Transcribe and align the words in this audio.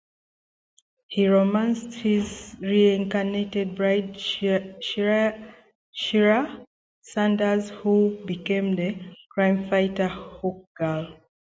He 1.09 1.27
romanced 1.27 1.93
his 1.93 2.57
reincarnated 2.59 3.75
bride, 3.75 4.15
Shiera 4.17 5.45
Sanders, 7.03 7.69
who 7.69 8.17
became 8.25 8.75
the 8.75 8.97
crimefighter 9.37 10.09
Hawkgirl. 10.09 11.19